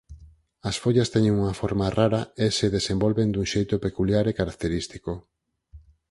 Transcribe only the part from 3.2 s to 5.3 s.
dun xeito peculiar e característico.